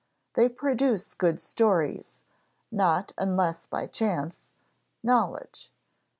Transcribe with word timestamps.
They 0.33 0.49
produce 0.49 1.13
good 1.13 1.39
stories, 1.39 2.17
not 2.71 3.13
unless 3.19 3.67
by 3.67 3.85
chance 3.85 4.45
knowledge. 5.03 5.71